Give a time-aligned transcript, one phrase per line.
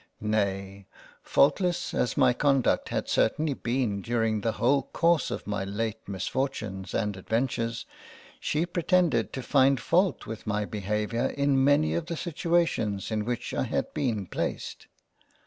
[0.23, 0.87] Nay,
[1.21, 6.95] faultless as my conduct had certainly been during the whole course of my late misfortunes
[6.95, 7.85] and adventures,
[8.39, 13.53] she pretended to find fault with my behaviour in many of the situations in which
[13.53, 14.87] I had been placed.